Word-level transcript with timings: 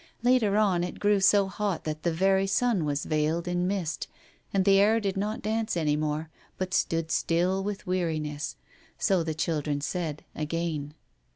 Later 0.23 0.57
on 0.57 0.83
it 0.83 0.97
grew 0.99 1.19
so 1.19 1.47
hot 1.47 1.83
that 1.83 2.01
the 2.01 2.11
very 2.11 2.47
sun 2.47 2.85
was 2.85 3.05
veiled 3.05 3.47
in 3.47 3.67
mist, 3.67 4.07
and 4.51 4.65
the 4.65 4.79
air 4.79 4.99
did 4.99 5.15
not 5.15 5.43
dance 5.43 5.77
any 5.77 5.95
more, 5.95 6.31
but 6.57 6.73
stood 6.73 7.11
still 7.11 7.63
with 7.63 7.85
weariness, 7.85 8.55
so 8.97 9.21
the 9.21 9.35
children 9.35 9.79
said, 9.79 10.23
again. 10.33 10.95